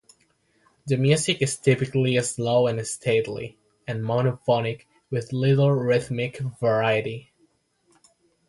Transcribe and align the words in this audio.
The 0.87 0.97
music 0.97 1.43
is 1.43 1.57
typically 1.57 2.19
slow 2.23 2.65
and 2.65 2.83
stately, 2.87 3.59
and 3.85 4.03
monophonic 4.03 4.85
with 5.11 5.31
little 5.31 5.69
rhythmic 5.71 6.39
variety. 6.59 7.31